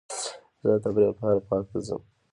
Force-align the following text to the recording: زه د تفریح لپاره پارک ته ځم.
زه 0.61 0.67
د 0.73 0.77
تفریح 0.83 1.07
لپاره 1.11 1.37
پارک 1.47 1.65
ته 1.71 1.79
ځم. 1.87 2.01